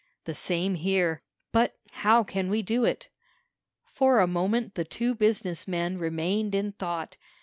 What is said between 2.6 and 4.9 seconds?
do it?" For a moment the